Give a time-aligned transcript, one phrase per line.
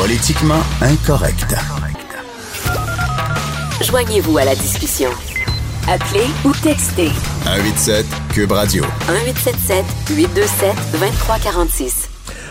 [0.00, 1.56] Politiquement incorrect.
[3.84, 5.10] Joignez-vous à la discussion.
[5.88, 7.08] Appelez ou textez
[7.44, 8.84] 187 Cube Radio.
[9.08, 9.84] 1877
[10.16, 12.10] 827 2346.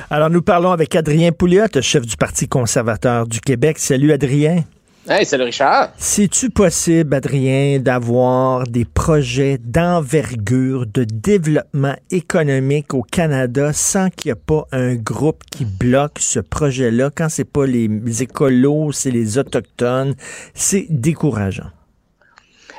[0.10, 3.80] Alors, nous parlons avec Adrien Pouliot, chef du Parti conservateur du Québec.
[3.80, 4.66] Salut, Adrien.
[5.10, 5.94] Hey, salut Richard.
[5.98, 14.38] C'est-tu possible, Adrien, d'avoir des projets d'envergure de développement économique au Canada sans qu'il n'y
[14.38, 17.10] ait pas un groupe qui bloque ce projet-là?
[17.16, 17.88] Quand c'est pas les
[18.22, 20.14] écolos, c'est les autochtones.
[20.54, 21.72] C'est décourageant.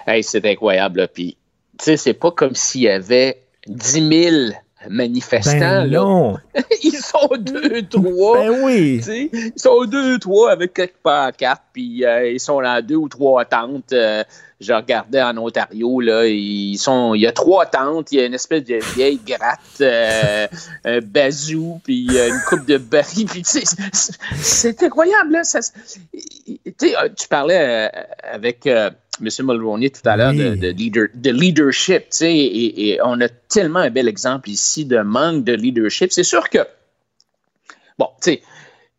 [0.07, 1.09] Hey, c'est incroyable.
[1.15, 1.39] Puis,
[1.79, 4.37] tu sais, c'est pas comme s'il y avait 10 000
[4.89, 5.59] manifestants.
[5.59, 6.37] Ben non.
[6.83, 8.39] Ils sont deux, trois.
[8.39, 9.01] Ben oui.
[9.33, 13.45] Ils sont deux, trois avec quelques pancartes, puis euh, ils sont dans deux ou trois
[13.45, 13.93] tentes.
[13.93, 14.23] Euh,
[14.61, 18.27] je regardais en Ontario, là, ils sont, il y a trois tentes, il y a
[18.27, 20.49] une espèce de vieille gratte, euh,
[20.85, 25.45] un bazou, puis une coupe de barils, puis c'est incroyable, là.
[25.45, 27.89] Ça, tu parlais
[28.25, 28.69] avec
[29.21, 29.47] M.
[29.47, 34.09] Mulroney tout à l'heure de, de, leadership, tu sais, et, on a tellement un bel
[34.09, 36.13] exemple ici de manque de leadership.
[36.13, 36.59] C'est sûr que,
[37.99, 38.43] bon, tu sais,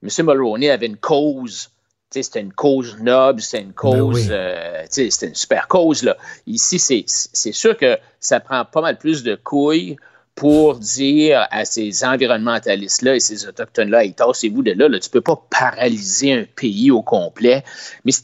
[0.04, 0.26] M.
[0.28, 1.70] Mulroney avait une cause,
[2.12, 5.36] tu sais, c'était une cause noble, c'était une ben cause, euh, tu sais, c'était une
[5.36, 6.18] super cause, là.
[6.48, 9.98] Ici, c'est sûr que ça prend pas mal plus de couilles
[10.40, 15.20] pour dire à ces environnementalistes-là et ces autochtones-là, hey, tassez-vous de là, là, tu peux
[15.20, 17.62] pas paralyser un pays au complet.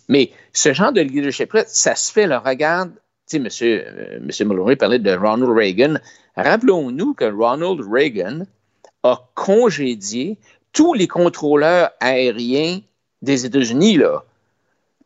[0.08, 3.02] Mais, ce genre de leadership-là, ça se fait, regarde, tu
[3.36, 4.48] sais, monsieur, euh, monsieur
[4.78, 5.96] parlait de Ronald Reagan.
[6.38, 8.46] Rappelons-nous que Ronald Reagan
[9.04, 10.38] a congédié
[10.72, 12.80] tous les contrôleurs aériens
[13.22, 14.24] des États-Unis, là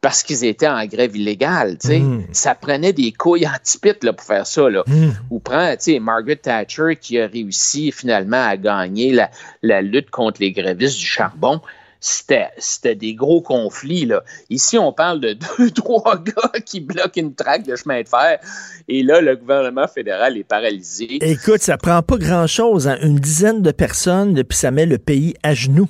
[0.01, 1.77] parce qu'ils étaient en grève illégale.
[1.83, 2.21] Mm.
[2.31, 4.69] Ça prenait des couilles antipites là, pour faire ça.
[4.69, 4.83] Là.
[4.87, 5.09] Mm.
[5.29, 9.29] Ou prends Margaret Thatcher qui a réussi finalement à gagner la,
[9.61, 11.61] la lutte contre les grévistes du charbon.
[12.01, 14.05] C'était des gros conflits.
[14.05, 14.23] Là.
[14.49, 18.39] Ici, on parle de deux, trois gars qui bloquent une traque de chemin de fer.
[18.87, 21.17] Et là, le gouvernement fédéral est paralysé.
[21.21, 22.87] Écoute, ça prend pas grand-chose.
[22.87, 22.97] Hein.
[23.01, 25.89] Une dizaine de personnes, puis ça met le pays à genoux.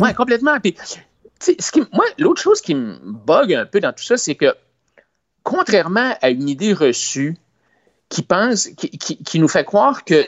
[0.00, 0.58] Oui, complètement.
[0.60, 0.76] Puis,
[1.92, 4.54] moi, l'autre chose qui me bug un peu dans tout ça, c'est que
[5.42, 7.36] contrairement à une idée reçue
[8.12, 10.26] qui pense, qui, nous fait croire que,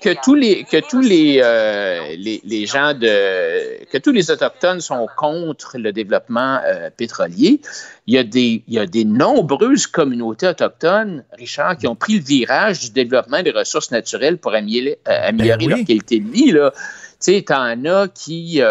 [0.00, 5.08] que, tous les que tous les, euh, les, gens de que tous les autochtones sont
[5.16, 7.60] contre le développement euh, pétrolier.
[8.06, 12.14] Il y a des il y a des nombreuses communautés autochtones, Richard, qui ont pris
[12.14, 16.52] le virage du développement des ressources naturelles pour améliorer, euh, ben leur qualité de vie
[16.52, 16.70] là.
[17.18, 18.62] Tu sais, t'en as qui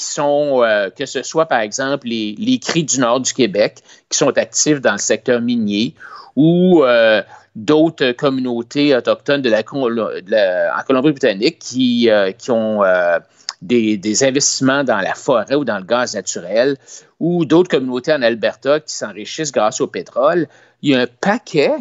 [0.00, 3.82] qui sont, euh, que ce soit par exemple les, les Cris du Nord du Québec,
[4.08, 5.94] qui sont actifs dans le secteur minier,
[6.36, 7.22] ou euh,
[7.54, 12.82] d'autres communautés autochtones de la, en Colombie-Britannique qui, euh, qui ont
[13.60, 16.78] des, des, investissements dans la forêt ou dans le gaz naturel,
[17.18, 20.48] ou d'autres communautés en Alberta qui s'enrichissent grâce au pétrole.
[20.80, 21.72] Il y a un paquet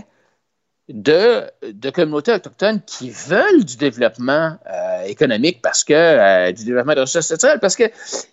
[0.89, 6.95] de, de, communautés autochtones qui veulent du développement euh, économique parce que euh, du développement
[6.95, 7.83] de ressources naturelles parce que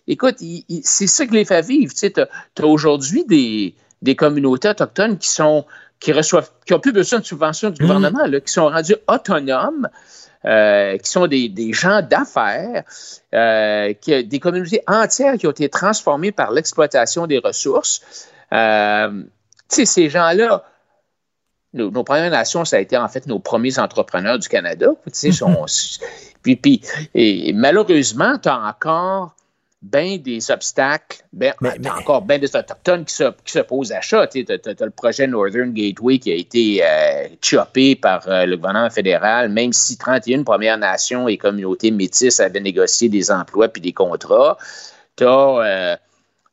[0.09, 0.37] écoute
[0.83, 5.29] c'est ça qui les fait vivre tu sais as, aujourd'hui des, des communautés autochtones qui
[5.29, 5.67] sont
[6.01, 7.87] qui reçoivent qui ont plus besoin de subventions du mmh.
[7.87, 9.89] gouvernement là, qui sont rendus autonomes
[10.47, 12.85] euh, qui sont des, des gens d'affaires,
[14.01, 18.01] qui, des communautés entières qui ont été transformées par l'exploitation des ressources.
[18.53, 18.57] Tu
[19.69, 20.63] sais, ces gens-là,
[21.73, 24.89] nos, Premières Nations, ça a été en fait nos premiers entrepreneurs du Canada.
[26.43, 26.81] puis, puis
[27.15, 29.37] et malheureusement, tu as encore
[29.83, 31.53] bien des obstacles, ben,
[31.97, 34.27] encore bien des autochtones qui se, posent à ça.
[34.27, 38.91] Tu as, le projet Northern Gateway qui a été euh, choppé par euh, le gouvernement
[38.91, 43.93] fédéral, même si 31 Premières Nations et communautés métisses avaient négocié des emplois puis des
[43.93, 44.57] contrats.
[45.17, 45.97] Tu as euh,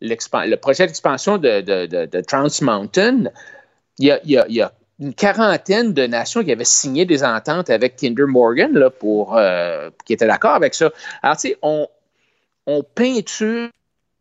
[0.01, 3.25] le projet d'expansion de, Trans Mountain.
[3.99, 7.69] Il y a, il y a une quarantaine de nations qui avaient signé des ententes
[7.69, 10.91] avec Kinder Morgan là, pour, euh, qui étaient d'accord avec ça.
[11.21, 11.87] Alors, tu sais, on,
[12.67, 13.69] on peinture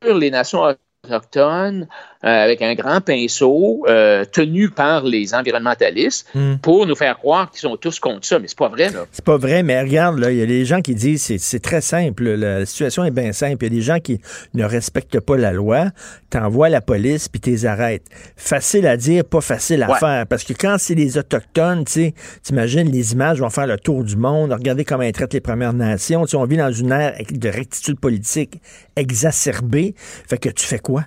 [0.02, 0.74] les nations
[1.04, 1.88] autochtones
[2.30, 6.56] avec un grand pinceau, euh, tenu par les environnementalistes, Hmm.
[6.62, 8.38] pour nous faire croire qu'ils sont tous contre ça.
[8.38, 9.06] Mais c'est pas vrai, là.
[9.10, 11.58] C'est pas vrai, mais regarde, là, il y a des gens qui disent c'est c'est
[11.60, 12.24] très simple.
[12.34, 13.64] La situation est bien simple.
[13.64, 14.20] Il y a des gens qui
[14.54, 15.86] ne respectent pas la loi,
[16.30, 18.04] t'envoies la police puis t'es arrêtes.
[18.36, 19.98] Facile à dire, pas facile à Ouais.
[19.98, 20.26] faire.
[20.26, 24.04] Parce que quand c'est les Autochtones, tu sais, t'imagines, les images vont faire le tour
[24.04, 24.52] du monde.
[24.52, 26.22] Regardez comment ils traitent les Premières Nations.
[26.24, 28.60] Tu sais, on vit dans une ère de rectitude politique
[28.96, 29.94] exacerbée.
[30.28, 31.04] Fait que tu fais quoi?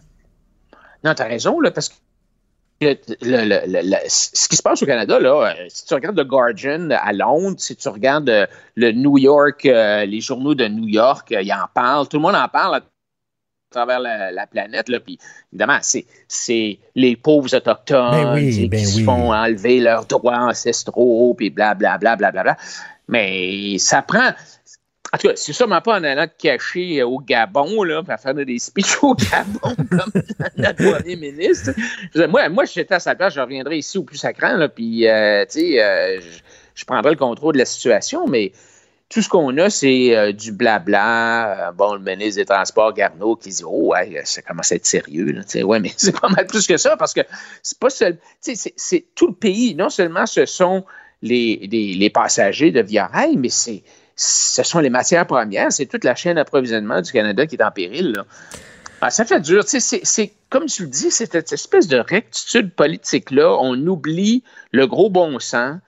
[1.06, 1.96] Non, t'as raison, là, parce que
[2.81, 6.25] le- le- le- ce qui se passe au Canada, là, euh, si tu regardes le
[6.25, 10.88] Guardian à Londres, si tu regardes euh, le New York, euh, les journaux de New
[10.88, 12.81] York, euh, ils en parlent, tout le monde en parle à
[13.72, 15.18] travers la, la planète, là, puis
[15.54, 20.06] évidemment, c'est, c'est les pauvres autochtones Ben oui, sais, ben qui se font enlever leurs
[20.06, 22.57] droits ancestraux, puis blablabla, blablabla.
[23.07, 24.31] Mais ça prend...
[25.13, 28.60] En tout cas, c'est sûrement pas en allant te cacher au Gabon, là, faire des
[28.60, 30.22] speeches au Gabon, comme
[30.57, 31.72] notre premier ministre.
[32.28, 35.46] Moi, moi, j'étais à sa place, je reviendrais ici au plus sacrant, là, puis, euh,
[35.46, 36.40] tu sais, euh, je,
[36.74, 38.52] je prendrais le contrôle de la situation, mais
[39.10, 41.69] tout ce qu'on a, c'est euh, du blabla.
[41.69, 44.86] Euh, bon, le ministre des Transports, Garneau, qui dit Oh, ouais, ça commence à être
[44.86, 45.31] sérieux.
[45.31, 45.66] Là.
[45.66, 47.22] Ouais, mais c'est pas mal plus que ça parce que
[47.62, 48.18] c'est pas seul.
[48.42, 49.75] c'est tout le pays.
[49.75, 50.86] Non seulement ce sont
[51.22, 53.84] les, les, les passagers de Via Rail, mais c'est,
[54.15, 55.71] ce sont les matières premières.
[55.71, 58.15] C'est toute la chaîne d'approvisionnement du Canada qui est en péril.
[59.01, 59.63] Ah, ça fait dur.
[59.67, 63.57] C'est, comme tu le dis, c'est cette espèce de rectitude politique-là.
[63.59, 65.79] On oublie le gros bon sens.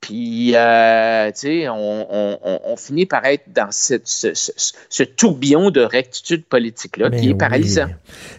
[0.00, 4.50] Puis, euh, tu sais, on, on, on, finit par être dans cette, ce, ce,
[4.88, 7.38] ce tourbillon de rectitude politique-là Ben qui est oui.
[7.38, 7.88] paralysant.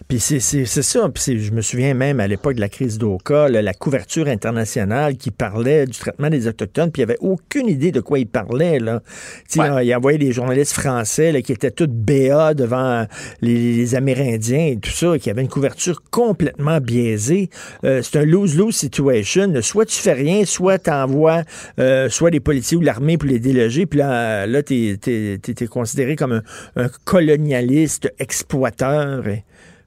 [0.08, 1.08] Puis c'est ça.
[1.08, 5.16] Puis je me souviens même à l'époque de la crise d'Oka, là, la couverture internationale
[5.16, 8.26] qui parlait du traitement des Autochtones, puis il n'y avait aucune idée de quoi il
[8.26, 8.80] parlait.
[8.80, 9.00] Là.
[9.48, 9.86] Tu sais, Ouais.
[9.86, 13.06] Il envoyait des journalistes français là, qui étaient tous béats devant
[13.40, 17.48] les, les Amérindiens et tout ça, qui avaient une couverture complètement biaisée.
[17.84, 19.52] Euh, c'est un lose-lose situation.
[19.62, 21.44] Soit tu fais rien, soit tu envoies
[21.78, 26.16] euh, soit les policiers ou l'armée pour les déloger, puis là, là tu es, considéré
[26.16, 26.42] comme
[26.76, 29.26] un, colonialiste exploiteur.
[29.28, 29.44] Et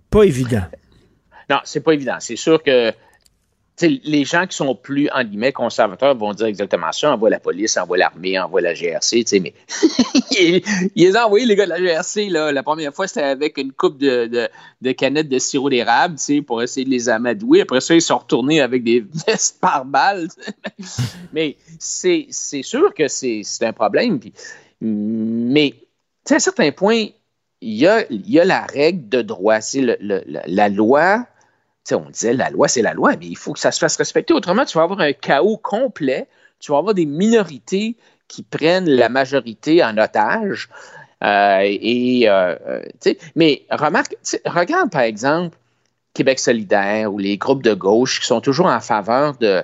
[0.10, 0.64] pas évident.
[1.50, 2.18] Non, c'est pas évident.
[2.20, 2.92] C'est sûr que
[3.82, 7.14] les gens qui sont plus, en guillemets, conservateurs vont dire exactement ça.
[7.14, 9.54] Envoie la police, envoie l'armée, envoie la GRC, mais
[10.96, 12.30] ils ont envoyés, les gars de la GRC.
[12.30, 14.50] La première fois, c'était avec une coupe de,
[14.82, 16.16] de, canettes de sirop d'érable,
[16.48, 17.62] pour essayer de les amadouer.
[17.62, 20.30] Après ça, ils sont retournés avec des vestes par balles.
[21.34, 24.20] mais c'est sûr que c'est un problème.
[24.80, 25.74] Mais,
[26.30, 27.08] à un certain point,
[27.62, 29.60] il y a, y a la règle de droit.
[29.60, 31.28] C'est la loi.
[31.92, 34.34] On disait la loi, c'est la loi, mais il faut que ça se fasse respecter.
[34.34, 36.28] Autrement, tu vas avoir un chaos complet.
[36.60, 37.96] Tu vas avoir des minorités
[38.28, 40.70] qui prennent la majorité en otage.
[41.24, 45.58] Euh, et, euh, euh, mais regarde par exemple
[46.14, 49.64] Québec solidaire ou les groupes de gauche qui sont toujours en faveur de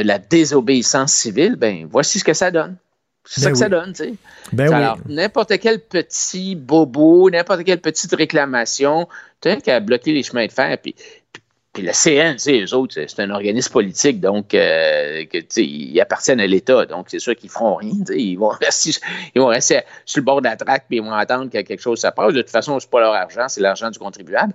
[0.00, 1.56] la désobéissance civile.
[1.56, 2.76] Ben, voici ce que ça donne.
[3.24, 3.60] C'est ça Ben que oui.
[3.60, 4.14] ça donne, tu sais.
[4.52, 4.74] Ben oui.
[4.74, 9.08] Alors, n'importe quel petit bobo, n'importe quelle petite réclamation,
[9.40, 10.76] tu as qu'à bloquer les chemins de fer.
[10.82, 10.94] Puis,
[11.32, 11.42] puis,
[11.72, 15.46] puis le CN, tu sais, eux autres, c'est un organisme politique, donc euh, que, tu
[15.48, 16.84] sais, ils appartiennent à l'État.
[16.84, 17.92] Donc, c'est sûr qu'ils feront rien.
[18.06, 18.90] tu sais, Ils vont rester,
[19.34, 21.80] ils vont rester sur le bord de la traque puis ils vont attendre que quelque
[21.80, 22.34] chose se passe.
[22.34, 24.52] De toute façon, c'est pas leur argent, c'est l'argent du contribuable.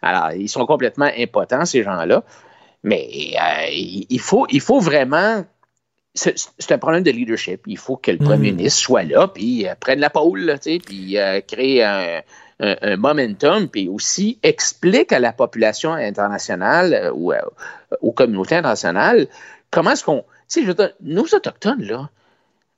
[0.00, 2.22] Alors, ils sont complètement impotents, ces gens-là.
[2.84, 5.44] Mais euh, il faut, il faut vraiment
[6.14, 7.62] c'est un problème de leadership.
[7.66, 8.56] Il faut que le premier Mhm.
[8.58, 12.20] ministre soit là, puis euh, prenne la pôle, là, tu sais, puis euh, crée un,
[12.60, 17.32] un- un momentum, puis aussi explique à la population internationale euh, ou
[18.02, 19.26] aux communautés internationales
[19.70, 20.18] comment est-ce qu'on...
[20.20, 22.10] Tu sais, je veux dire, nos Autochtones, là,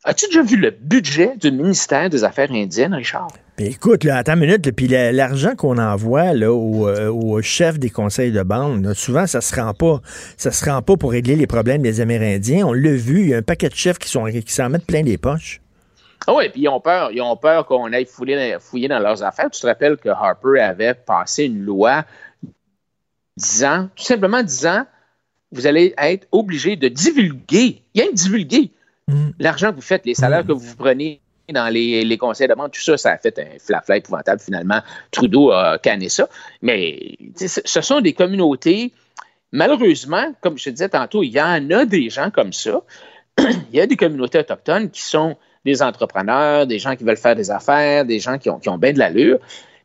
[0.05, 3.29] as-tu déjà vu le budget du ministère des Affaires indiennes, Richard?
[3.59, 7.41] Écoute, là, attends une minute, là, puis la- l'argent qu'on envoie là, au, euh, au
[7.41, 10.01] chef des conseils de bande, là, souvent, ça se rend pas.
[10.37, 12.67] Ça se rend pas pour régler les problèmes des Amérindiens.
[12.67, 14.87] On l'a vu, il y a un paquet de chefs qui sont qui s'en mettent
[14.87, 15.61] plein les poches.
[16.27, 19.23] Ah oui, puis ils ont peur, ils ont peur qu'on aille fouiller, fouiller dans leurs
[19.23, 19.51] affaires.
[19.51, 22.05] Tu te rappelles que Harper avait passé une loi
[23.37, 24.85] disant, tout simplement disant,
[25.53, 28.71] vous allez être obligé de divulguer, rien que divulguer
[29.07, 29.33] Mm.
[29.39, 31.21] l'argent que vous faites, les salaires que vous prenez
[31.53, 34.41] dans les, les conseils de banque, tout ça, ça a fait un flafla épouvantable.
[34.41, 36.29] Finalement, Trudeau a canné ça.
[36.63, 38.93] Mais ce sont des communautés,
[39.53, 42.83] malheureusement, comme je te disais tantôt, il y en a des gens comme ça.
[43.39, 47.37] il y a des communautés autochtones qui sont des entrepreneurs, des gens qui veulent faire
[47.37, 49.39] des affaires, des gens qui ont, qui ont bien de l'allure,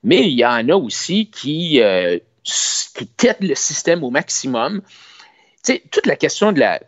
[0.04, 4.82] mais il y en a aussi qui, euh, qui quittent le système au maximum.
[5.92, 6.80] Toute la question de la,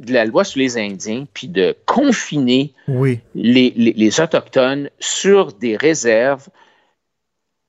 [0.00, 3.20] de la loi sur les Indiens, puis de confiner Oui.
[3.34, 6.48] les, les- les Autochtones sur des réserves,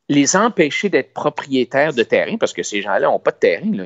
[0.09, 3.81] les empêcher d'être propriétaires de terrain, parce que ces gens-là n'ont pas de terrain, ils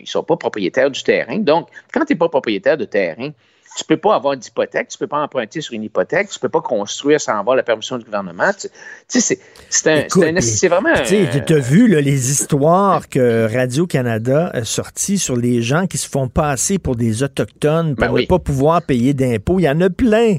[0.00, 1.38] ne sont pas propriétaires du terrain.
[1.38, 3.30] Donc, quand tu n'es pas propriétaire de terrain,
[3.76, 6.38] tu ne peux pas avoir d'hypothèque, tu ne peux pas emprunter sur une hypothèque, tu
[6.38, 8.50] ne peux pas construire sans avoir la permission du gouvernement.
[8.58, 9.38] Tu sais,
[9.70, 10.92] c'est vraiment.
[11.04, 16.28] Tu as vu les histoires que Radio-Canada a sorties sur les gens qui se font
[16.28, 19.60] passer pour des Autochtones pour ben ne pas pouvoir payer d'impôts.
[19.60, 20.36] Il y en a plein.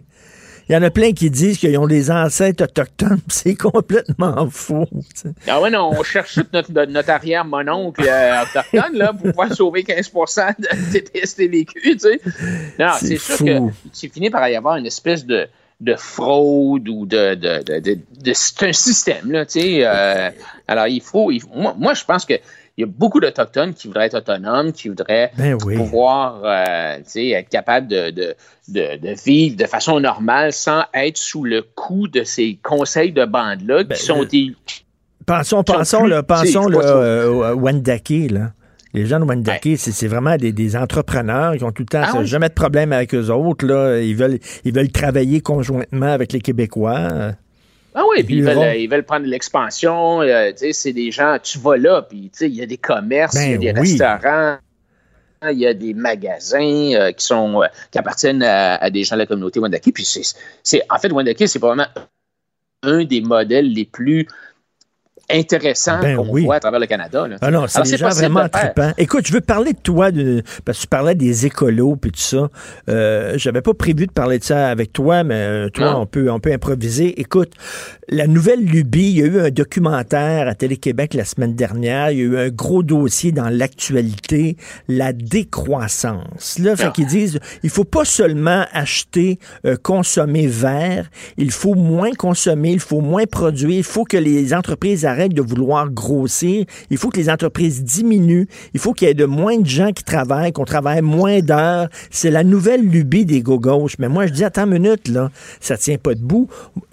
[0.69, 3.19] Il y en a plein qui disent qu'ils ont des ancêtres autochtones.
[3.27, 4.87] C'est complètement faux.
[5.47, 10.55] Ah ouais, non, on cherche notre, notre arrière-mononcle euh, autochtone là, pour pouvoir sauver 15%
[10.59, 11.81] de TSTVQ.
[11.81, 12.21] Tu sais.
[12.79, 13.57] Non, c'est sûr que
[13.91, 15.47] c'est fini par y avoir une espèce de,
[15.81, 19.81] de fraude ou de, de, de, c'est un système là, tu sais.
[19.83, 20.29] Euh,
[20.67, 22.35] alors il faut, moi, moi, je pense que
[22.81, 27.49] il y a beaucoup d'Autochtones qui voudraient être autonomes, qui voudraient ben pouvoir euh, être
[27.49, 28.35] capables de,
[28.67, 33.89] vivre de façon normale sans être sous le coup de ces conseils de bande-là qui
[33.89, 34.55] ben, sont des.
[35.27, 38.51] Pensons, pensons, là, pensons là, Wendake, là.
[38.93, 42.49] Les gens de Wendake, c'est vraiment des, entrepreneurs qui ont tout le temps, ah jamais
[42.49, 43.65] de problème avec eux autres.
[43.65, 43.99] Là.
[44.01, 47.33] Ils, veulent, ils veulent travailler conjointement avec les Québécois.
[47.93, 50.21] Ah oui, puis ils veulent, ils veulent, prendre l'expansion.
[50.21, 53.53] Euh, c'est des gens, tu vas là, puis il y a des commerces, il y
[53.53, 54.57] a ben des restaurants,
[55.51, 59.21] il y a des magasins euh, qui sont euh, qui appartiennent à, des gens de
[59.21, 59.91] la communauté Wendake.
[59.93, 60.05] Puis
[60.63, 61.89] c'est, en fait, Wendake, c'est probablement
[62.83, 64.27] un des modèles les plus
[65.29, 67.27] intéressant ben qu'on voit à travers le Canada.
[67.27, 67.37] Là.
[67.41, 68.91] Ah non, c'est déjà vraiment trippant.
[68.97, 72.19] Écoute, je veux parler de toi, de, parce que tu parlais des écolos puis tout
[72.19, 72.49] ça.
[72.89, 76.29] Euh, J'avais pas prévu de parler de ça avec toi, mais euh, toi, on peut,
[76.31, 77.19] on peut improviser.
[77.19, 77.53] Écoute,
[78.09, 82.11] la nouvelle lubie, il y a eu un documentaire à Télé-Québec la semaine dernière.
[82.11, 86.59] Il y a eu un gros dossier dans l'actualité, la décroissance.
[86.59, 86.91] Là, fait ah.
[86.91, 92.79] qu'ils disent, il faut pas seulement acheter, euh, consommer vert, il faut moins consommer, il
[92.79, 96.65] faut moins produire, il faut que les entreprises arrêtent de vouloir grossir.
[96.89, 98.47] Il faut que les entreprises diminuent.
[98.73, 101.87] Il faut qu'il y ait de moins de gens qui travaillent, qu'on travaille moins d'heures.
[102.09, 105.77] C'est la nouvelle lubie des gauche Mais moi, je dis, attends une minute, là, ça
[105.77, 106.47] tient pas debout.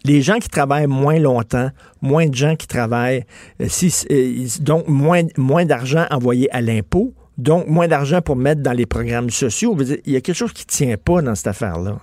[0.05, 1.71] Les gens qui travaillent moins longtemps,
[2.03, 3.25] moins de gens qui travaillent,
[3.61, 8.63] euh, si, euh, donc moins, moins d'argent envoyé à l'impôt, donc moins d'argent pour mettre
[8.63, 9.77] dans les programmes sociaux.
[10.05, 11.99] Il y a quelque chose qui tient pas dans cette affaire-là.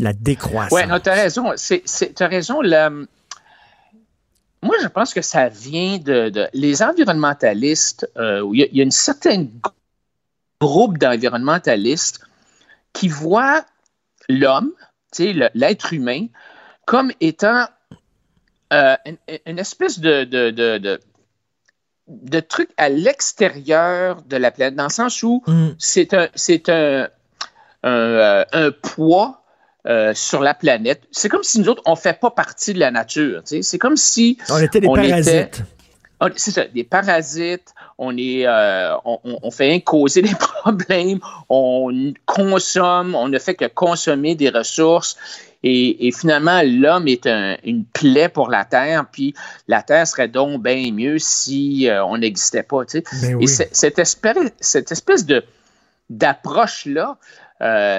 [0.00, 0.72] La décroissance.
[0.72, 1.52] Oui, tu as raison.
[1.56, 2.60] Tu as raison.
[4.64, 8.10] Moi, je pense que ça vient de, les environnementalistes.
[8.16, 9.50] Euh, il, y a, une certaine
[10.60, 12.20] groupe d'environnementalistes
[12.94, 13.64] qui voient
[14.28, 14.72] l'homme,
[15.18, 16.26] l'être humain,
[16.86, 17.66] comme étant
[18.72, 18.96] euh,
[19.46, 20.24] une, espèce de,
[22.08, 25.68] de, truc à l'extérieur de la planète, dans le sens où mm.
[25.78, 26.28] c'est un,
[26.68, 27.08] un,
[27.82, 29.43] un, un, poids
[29.86, 31.02] euh, sur la planète.
[31.10, 33.42] C'est comme si nous autres, on fait pas partie de la nature.
[33.44, 34.38] C'est comme si...
[34.48, 35.62] On était des parasites.
[36.36, 37.74] C'est ça, des parasites.
[37.98, 41.18] On est, euh, on, fait causer des problèmes.
[41.50, 43.14] On consomme.
[43.14, 45.18] On ne fait que consommer des ressources.
[45.62, 49.34] Et, finalement, l'homme est une plaie pour la Terre, puis
[49.68, 52.84] la Terre serait donc bien mieux si euh, on n'existait pas.
[53.22, 55.44] Ben Et cette espèce, cette espèce de
[56.08, 57.18] d'approche-là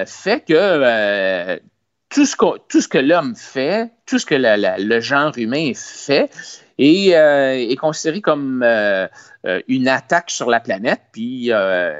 [0.06, 1.60] fait que
[2.08, 2.36] tout ce,
[2.68, 6.30] tout ce que l'homme fait, tout ce que le genre humain fait,
[6.78, 9.06] est, euh, est considéré comme euh,
[9.46, 11.50] euh, une attaque sur la planète, puis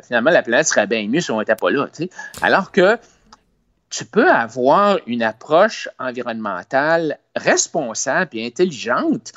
[0.06, 1.86] finalement, la planète serait bien mieux si on n'était pas là.
[2.42, 2.98] Alors que
[3.88, 9.32] tu peux avoir une approche environnementale responsable et intelligente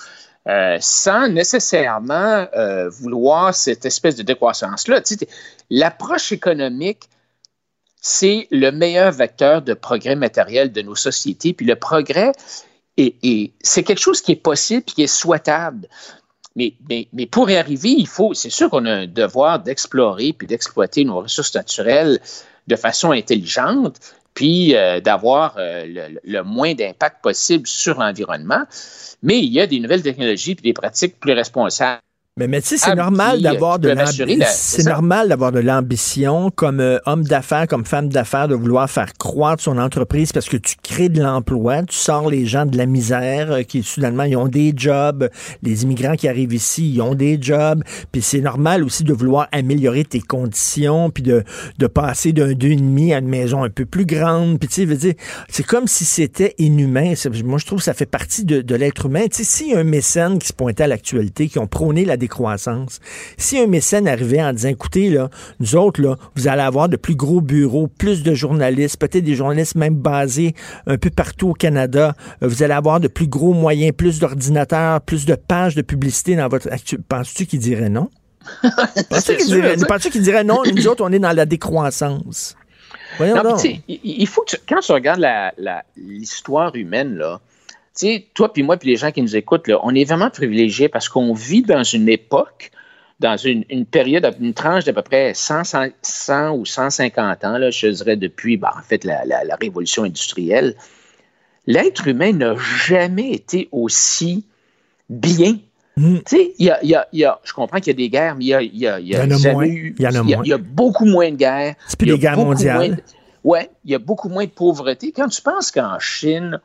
[0.80, 2.48] sans nécessairement
[2.90, 5.02] vouloir cette espèce de décroissance-là.
[5.70, 7.08] L'approche économique
[8.02, 11.54] c'est le meilleur vecteur de progrès matériel de nos sociétés.
[11.54, 12.32] Puis le progrès,
[12.98, 15.88] et, c'est quelque chose qui est possible qui est souhaitable.
[16.56, 16.74] Mais,
[17.32, 21.22] pour y arriver, il faut, c'est sûr qu'on a un devoir d'explorer puis d'exploiter nos
[21.22, 22.20] ressources naturelles
[22.68, 23.98] de façon intelligente,
[24.34, 28.64] puis euh, d'avoir euh, le, le, moins d'impact possible sur l'environnement.
[29.24, 32.02] Mais il y a des nouvelles technologies et des pratiques plus responsables
[32.40, 33.94] mais, mais tu sais, c'est normal d'avoir de
[34.48, 39.14] c'est normal d'avoir de l'ambition comme euh, homme d'affaires, comme femme d'affaires, de vouloir faire
[39.18, 42.86] croître son entreprise parce que tu crées de l'emploi, tu sors les gens de la
[42.86, 45.30] misère euh, qui soudainement ils ont des jobs,
[45.64, 49.48] les immigrants qui arrivent ici, ils ont des jobs, puis c'est normal aussi de vouloir
[49.52, 51.44] améliorer tes conditions, puis de,
[51.78, 54.88] de passer d'un deux et demi à une maison un peu plus grande, puis tu
[54.88, 55.18] sais,
[55.50, 57.14] c'est comme si c'était inhumain.
[57.44, 59.26] Moi, je trouve que ça fait partie de, de l'être humain.
[59.32, 63.00] Tu sais, a un mécène qui se pointait à l'actualité, qui ont prôné la décroissance.
[63.38, 66.96] Si un mécène arrivait en disant, écoutez, là, nous autres, là, vous allez avoir de
[66.96, 70.54] plus gros bureaux, plus de journalistes, peut-être des journalistes même basés
[70.86, 75.02] un peu partout au Canada, euh, vous allez avoir de plus gros moyens, plus d'ordinateurs,
[75.02, 76.70] plus de pages de publicité dans votre...
[77.08, 78.10] Penses-tu qu'il dirait non?
[79.10, 82.56] Penses-tu qu'il dirait, non, nous autres, on est dans la décroissance?
[83.20, 83.58] non,
[83.88, 85.26] il faut que quand tu regardes
[85.98, 87.42] l'histoire humaine, là,
[88.34, 91.10] toi puis moi puis les gens qui nous écoutent, là, on est vraiment privilégiés parce
[91.10, 92.72] qu'on vit dans une époque,
[93.20, 95.64] dans une, période, une tranche d'à peu près 100,
[96.02, 99.24] 100, ou 150 ans, là, je dirais depuis, ben, en fait, la,
[99.60, 100.76] révolution industrielle.
[101.68, 104.46] L'être humain n'a jamais été aussi
[105.10, 105.58] bien
[106.00, 106.20] Mm.
[106.20, 108.48] Tu sais, y a, y a, je comprends qu'il y a des guerres, mais il
[108.48, 109.66] y a, y a, y a, il y en a moins.
[109.66, 110.42] Il y, en a moins.
[110.46, 111.76] Il y a beaucoup moins de guerres.
[111.88, 113.04] C'est plus des guerres mondiales.
[113.44, 115.12] Oui, il y a beaucoup moins de pauvreté.
[115.12, 116.62] Quand tu penses qu'en Chine,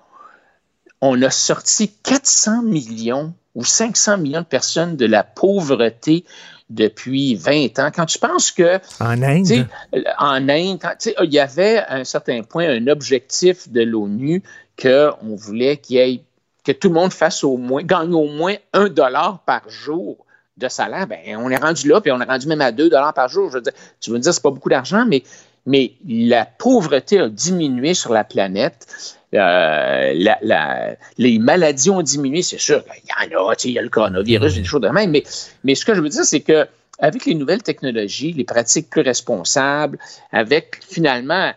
[1.07, 6.25] on a sorti 400 millions ou 500 millions de personnes de la pauvreté
[6.71, 7.91] depuis 20 ans.
[7.95, 8.81] Quand tu penses que...
[9.01, 9.69] En Inde?
[10.19, 10.81] En Inde,
[11.23, 14.43] il y avait à un certain point un objectif de l'ONU
[14.81, 16.23] qu'on voulait qu'il y ait
[16.65, 20.17] que tout le monde fasse au moins, gagne au moins un dollar par jour
[20.57, 23.13] de salaire, ben, on est rendu là, puis on est rendu même à deux dollars
[23.13, 23.51] par jour.
[23.51, 25.23] Je veux dire, tu veux me dire, c'est pas beaucoup d'argent, mais,
[25.67, 28.87] mais la pauvreté a diminué sur la planète.
[29.35, 30.13] Euh,
[31.19, 32.85] les maladies ont diminué, c'est sûr.
[33.03, 35.11] Il y en a, il y a le coronavirus, des choses de même.
[35.11, 35.25] Mais,
[35.65, 36.67] mais ce que je veux dire, c'est que
[36.99, 39.99] avec les nouvelles technologies, les pratiques plus responsables,
[40.33, 41.53] avec finalement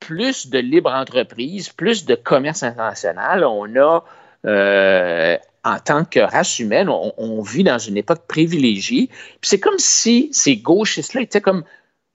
[0.00, 4.04] plus de libre entreprise, plus de commerce international, on a
[4.44, 9.10] euh, en tant que race humaine, on, vit dans une époque privilégiée.
[9.42, 11.64] c'est comme si ces gauchistes-là étaient comme,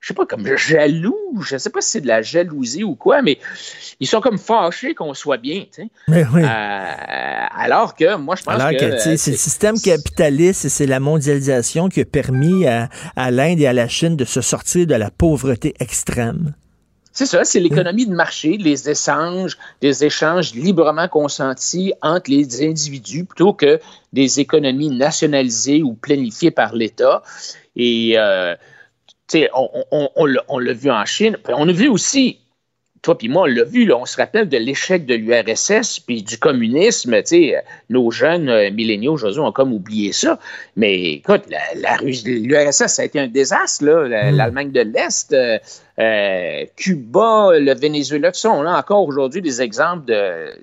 [0.03, 1.15] je sais pas, comme jaloux.
[1.41, 3.39] Je sais pas si c'est de la jalousie ou quoi, mais
[4.01, 5.63] ils sont comme fâchés qu'on soit bien.
[6.09, 6.41] Mais oui.
[6.43, 8.97] Euh, alors que moi, je pense alors que.
[8.97, 13.65] c'est le système capitaliste et c'est la mondialisation qui a permis à, à l'Inde et
[13.65, 16.53] à la Chine de se sortir de la pauvreté extrême.
[17.13, 23.23] C'est ça, c'est l'économie de marché, les échanges, des échanges librement consentis entre les individus
[23.23, 23.79] plutôt que
[24.11, 27.23] des économies nationalisées ou planifiées par l'État.
[27.77, 28.55] Et, euh,
[29.53, 30.09] on, on,
[30.47, 31.37] on l'a vu en Chine.
[31.47, 32.39] On a vu aussi
[33.03, 36.37] toi puis moi, on l'a vu, on se rappelle de l'échec de l'URSS puis du
[36.37, 37.15] communisme.
[37.89, 40.39] Nos jeunes euh, milléniaux ont comme oublié ça.
[40.77, 41.43] Mais écoute,
[42.25, 43.83] l'URSS, ça a été un désastre.
[43.83, 44.35] Hmm.
[44.35, 45.59] L'Allemagne de l'Est, euh,
[45.99, 50.13] euh, Cuba, le Venezuela, tout ça, on a encore aujourd'hui des exemples de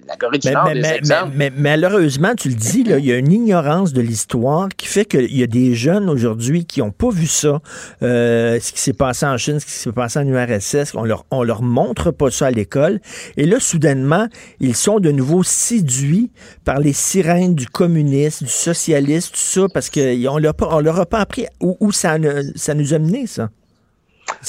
[0.08, 1.32] la Corée du Nord, des exemples.
[1.34, 5.36] Mais, malheureusement, tu le dis, il y a une ignorance de l'histoire qui fait qu'il
[5.36, 7.60] y a des jeunes aujourd'hui qui n'ont pas vu ça,
[8.00, 11.42] ce qui s'est passé en Chine, ce qui s'est passé en URSS, on leur, on
[11.42, 13.00] leur montre pas ça à l'école.
[13.36, 14.26] Et là, soudainement,
[14.58, 16.30] ils sont de nouveau séduits
[16.64, 21.06] par les sirènes du communisme, du socialisme, tout ça, parce qu'on leur, on leur a
[21.06, 22.16] pas appris où, ça,
[22.56, 23.50] ça nous a mené, ça.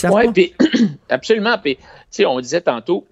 [0.04, 0.56] Oui,
[1.10, 1.58] absolument.
[1.58, 1.77] Puis,
[2.25, 3.06] on disait tantôt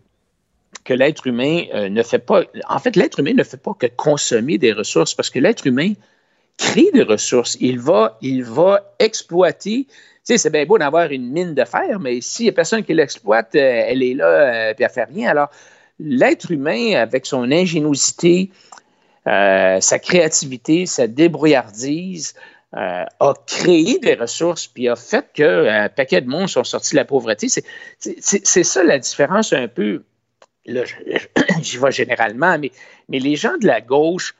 [0.83, 2.43] que l'être humain euh, ne fait pas.
[2.67, 5.93] En fait, l'être humain ne fait pas que consommer des ressources parce que l'être humain
[6.57, 7.57] crée des ressources.
[7.59, 9.87] Il va, il va exploiter
[10.37, 13.55] c'est bien beau d'avoir une mine de fer, mais s'il n'y a personne qui l'exploite,
[13.55, 15.29] euh, elle est là, et euh, elle fait rien.
[15.29, 15.49] Alors,
[15.99, 18.51] l'être humain, avec son ingéniosité,
[19.27, 22.35] euh, sa créativité, sa débrouillardise,
[22.73, 27.05] a créé des ressources, puis a fait qu'un paquet de monde sont sortis de la
[27.05, 27.47] pauvreté.
[27.99, 30.03] C'est ça la différence un peu.
[30.65, 30.83] Là,
[31.61, 32.71] j'y vais généralement, mais,
[33.07, 34.35] mais les gens de la gauche,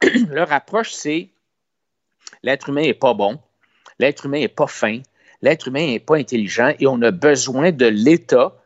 [0.30, 1.28] leur approche, c'est
[2.42, 3.38] l'être humain n'est pas bon,
[3.98, 5.00] l'être humain n'est pas fin,
[5.42, 8.56] l'être humain n'est pas intelligent et on a besoin de l'État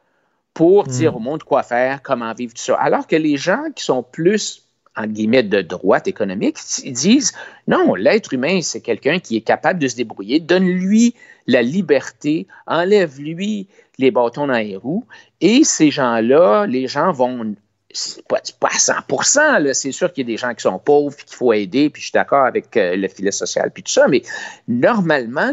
[0.54, 0.90] pour hmm.
[0.90, 2.76] dire au monde quoi faire, comment vivre, tout ça.
[2.76, 4.66] Alors que les gens qui sont plus,
[4.96, 7.32] en guillemets, de droite économique, ils disent
[7.68, 11.14] non, l'être humain, c'est quelqu'un qui est capable de se débrouiller, donne-lui
[11.46, 15.04] la liberté, enlève-lui les bâtons dans les roues,
[15.40, 17.54] et ces gens-là, les gens vont
[17.92, 21.16] c'est pas, pas à 100% c'est sûr qu'il y a des gens qui sont pauvres
[21.16, 24.06] qu'il faut aider, puis je suis d'accord avec euh, le filet social puis tout ça,
[24.08, 24.22] mais
[24.68, 25.50] normalement,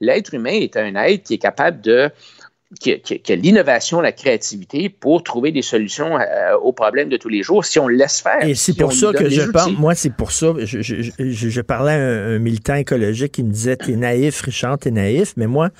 [0.00, 2.10] l'être humain est un être qui est capable de
[2.80, 7.42] qui, a l'innovation, la créativité pour trouver des solutions euh, aux problèmes de tous les
[7.42, 8.44] jours si on le laisse faire.
[8.44, 11.96] Et c'est pour ça que je parle, moi c'est pour ça, je, je, parlais à
[11.96, 15.70] un, un, militant écologique qui me disait, t'es naïf, Richard, t'es naïf, mais moi,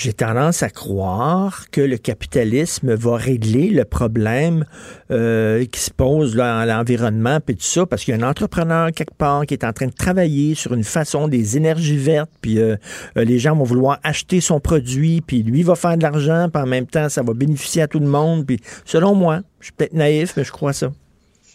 [0.00, 4.64] j'ai tendance à croire que le capitalisme va régler le problème
[5.10, 8.92] euh, qui se pose à l'environnement et tout ça, parce qu'il y a un entrepreneur
[8.92, 12.58] quelque part qui est en train de travailler sur une façon des énergies vertes, puis
[12.58, 12.76] euh,
[13.18, 16.62] euh, les gens vont vouloir acheter son produit, puis lui va faire de l'argent, puis
[16.62, 18.46] en même temps, ça va bénéficier à tout le monde.
[18.46, 20.90] Puis selon moi, je suis peut-être naïf, mais je crois ça.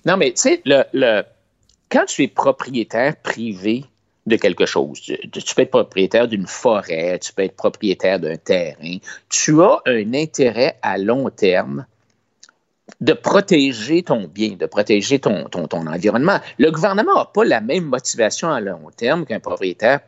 [0.05, 1.23] Non, mais tu sais, le, le,
[1.89, 3.85] quand tu es propriétaire privé
[4.25, 5.01] de quelque chose.
[5.01, 8.97] Tu, peux être propriétaire d'une forêt, tu peux être propriétaire d'un terrain.
[9.29, 11.85] Tu as un intérêt à long terme
[13.01, 16.39] de protéger ton bien, de protéger ton, environnement.
[16.57, 20.01] Le gouvernement n'a pas la même motivation à long terme qu'un propriétaire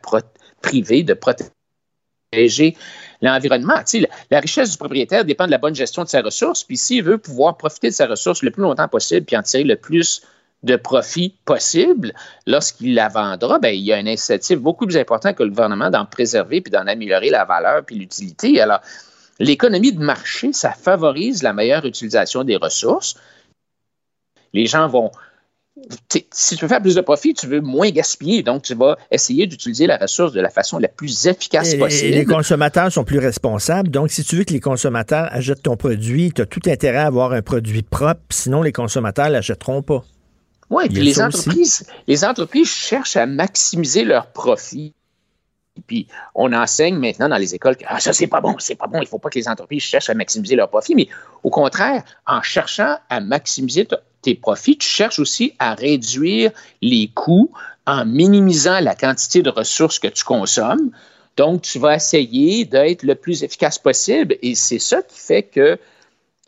[0.62, 2.76] privé de protéger
[3.20, 3.82] l'environnement.
[4.30, 7.18] La, richesse du propriétaire dépend de la bonne gestion de sa ressource, puis s'il veut
[7.18, 10.22] pouvoir profiter de sa ressource le plus longtemps possible, puis en tirer le plus
[10.64, 12.12] de profit possible
[12.46, 15.90] lorsqu'il la vendra, ben, il y a un incitatif beaucoup plus important que le gouvernement
[15.90, 18.60] d'en préserver puis d'en améliorer la valeur puis l'utilité.
[18.60, 18.80] Alors,
[19.38, 23.14] l'économie de marché, ça favorise la meilleure utilisation des ressources.
[24.52, 25.12] Les gens vont
[26.32, 28.42] si tu veux faire plus de profit, tu veux moins gaspiller.
[28.42, 32.14] Donc, tu vas essayer d'utiliser la ressource de la façon la plus efficace possible.
[32.14, 33.88] Et les consommateurs sont plus responsables.
[33.88, 37.06] Donc, si tu veux que les consommateurs achètent ton produit, tu as tout intérêt à
[37.06, 38.20] avoir un produit propre.
[38.30, 40.04] Sinon, les consommateurs ne l'achèteront pas.
[40.70, 44.94] Oui, puis les entreprises, les entreprises cherchent à maximiser leurs profits.
[45.86, 48.86] Puis on enseigne maintenant dans les écoles que ah, ça, c'est pas bon, c'est pas
[48.86, 50.94] bon, il ne faut pas que les entreprises cherchent à maximiser leurs profits.
[50.94, 51.08] Mais
[51.42, 53.86] au contraire, en cherchant à maximiser
[54.22, 56.50] tes profits, tu cherches aussi à réduire
[56.82, 57.52] les coûts
[57.86, 60.90] en minimisant la quantité de ressources que tu consommes.
[61.36, 64.36] Donc, tu vas essayer d'être le plus efficace possible.
[64.42, 65.78] Et c'est ça qui fait que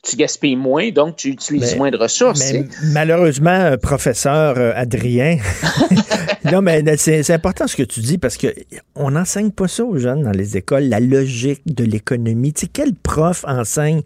[0.02, 2.52] tu gaspilles moins, donc tu utilises moins de ressources.
[2.52, 5.38] Mais malheureusement, professeur euh, Adrien,
[6.50, 8.48] non, mais c'est important ce que tu dis parce que
[8.94, 12.52] on n'enseigne pas ça aux jeunes dans les écoles, la logique de l'économie.
[12.52, 14.02] Tu sais, quel prof enseigne,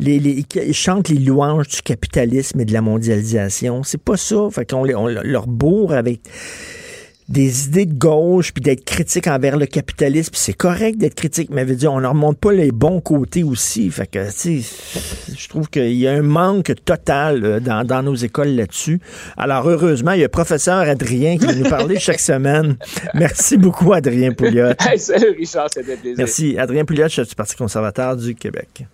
[0.00, 3.82] les, les, chante les louanges du capitalisme et de la mondialisation?
[3.82, 4.48] C'est pas ça.
[4.50, 6.20] Fait qu'on on leur bourre avec
[7.28, 10.32] des idées de gauche, puis d'être critique envers le capitalisme.
[10.34, 13.90] C'est correct d'être critique, mais veut dire, on ne remonte pas les bons côtés aussi.
[13.90, 14.62] Fait que, tu
[15.36, 19.00] je trouve qu'il y a un manque total euh, dans, dans nos écoles là-dessus.
[19.36, 22.76] Alors, heureusement, il y a le professeur Adrien qui va nous parler chaque semaine.
[23.14, 24.72] Merci beaucoup, Adrien Pouliot.
[24.96, 26.16] salut, Richard, c'était plaisir.
[26.18, 26.58] Merci.
[26.58, 28.86] Adrien Pouliot, chef du Parti conservateur du Québec.